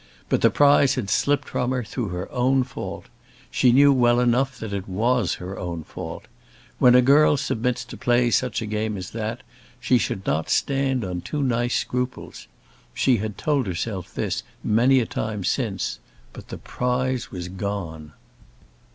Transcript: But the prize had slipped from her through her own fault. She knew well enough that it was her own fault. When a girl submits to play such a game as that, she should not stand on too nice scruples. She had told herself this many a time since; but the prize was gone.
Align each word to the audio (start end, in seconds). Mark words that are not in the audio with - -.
But 0.29 0.41
the 0.41 0.49
prize 0.49 0.95
had 0.95 1.11
slipped 1.11 1.47
from 1.47 1.69
her 1.69 1.83
through 1.83 2.07
her 2.07 2.27
own 2.31 2.63
fault. 2.63 3.05
She 3.51 3.71
knew 3.71 3.93
well 3.93 4.19
enough 4.19 4.57
that 4.57 4.73
it 4.73 4.89
was 4.89 5.35
her 5.35 5.59
own 5.59 5.83
fault. 5.83 6.25
When 6.79 6.95
a 6.95 7.03
girl 7.03 7.37
submits 7.37 7.85
to 7.85 7.97
play 7.97 8.31
such 8.31 8.63
a 8.63 8.65
game 8.65 8.97
as 8.97 9.11
that, 9.11 9.43
she 9.79 9.99
should 9.99 10.25
not 10.25 10.49
stand 10.49 11.05
on 11.05 11.21
too 11.21 11.43
nice 11.43 11.75
scruples. 11.75 12.47
She 12.95 13.17
had 13.17 13.37
told 13.37 13.67
herself 13.67 14.11
this 14.11 14.41
many 14.63 14.99
a 15.01 15.05
time 15.05 15.43
since; 15.43 15.99
but 16.33 16.47
the 16.47 16.57
prize 16.57 17.29
was 17.29 17.47
gone. 17.47 18.13